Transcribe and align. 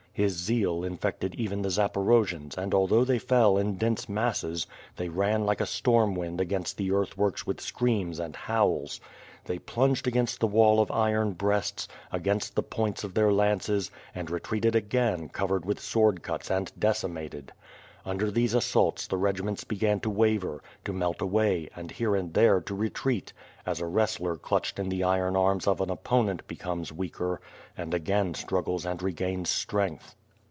His 0.13 0.33
zeal 0.33 0.81
infecteil 0.83 1.33
even 1.35 1.61
the 1.61 1.69
Zaporojians 1.69 2.57
and 2.57 2.73
although 2.73 3.05
they 3.05 3.17
fell 3.17 3.57
in 3.57 3.77
dense 3.77 4.09
masses, 4.09 4.67
they 4.97 5.07
ran 5.07 5.45
like 5.45 5.61
a 5.61 5.65
storm 5.65 6.15
wind 6.15 6.41
against 6.41 6.75
the 6.75 6.91
earthworks 6.91 7.47
with 7.47 7.61
screams 7.61 8.19
and 8.19 8.35
howls. 8.35 8.99
They 9.45 9.57
plunged 9.57 10.07
against 10.07 10.41
the 10.41 10.47
wall 10.47 10.81
of 10.81 10.91
iron 10.91 10.91
WITH 10.91 10.91
FIRE 10.91 11.07
AND 11.07 11.27
SWORD. 11.27 11.37
jgi 11.37 11.37
breasts, 11.37 11.87
against 12.11 12.55
the 12.55 12.63
points 12.63 13.03
of 13.05 13.13
their 13.13 13.31
lances, 13.31 13.89
and 14.13 14.29
retreated 14.29 14.75
again 14.75 15.29
covered 15.29 15.63
with 15.63 15.79
sword 15.79 16.21
cuts 16.23 16.51
and 16.51 16.73
decimated. 16.77 17.53
Under 18.03 18.31
these 18.31 18.55
as 18.55 18.65
saults 18.65 19.05
the 19.07 19.17
regiments 19.17 19.63
began 19.63 19.99
to 19.99 20.09
waver, 20.09 20.59
to 20.85 20.91
melt 20.91 21.21
away 21.21 21.69
and 21.75 21.91
here 21.91 22.15
and 22.15 22.33
there 22.33 22.59
to 22.59 22.73
retreat 22.73 23.31
as 23.63 23.79
a 23.79 23.85
wrestler 23.85 24.35
clutched 24.37 24.79
in 24.79 24.89
the 24.89 25.03
iron 25.03 25.35
arms 25.35 25.67
of 25.67 25.81
an 25.81 25.91
opponent 25.91 26.47
becomes 26.47 26.91
weaker 26.91 27.39
and 27.77 27.93
again 27.93 28.33
struggles 28.33 28.87
and 28.87 29.03
regains 29.03 29.51
strength. 29.51 30.15